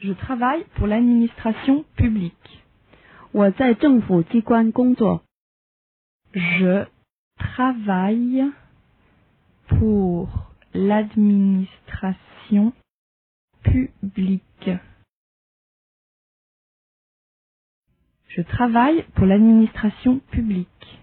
[0.00, 2.62] Je travaille pour l'administration publique.
[3.34, 3.50] Je
[7.38, 8.44] travaille
[9.68, 10.28] pour
[10.74, 12.72] l'administration
[13.62, 14.70] publique.
[18.28, 21.00] Je travaille pour l'administration publique.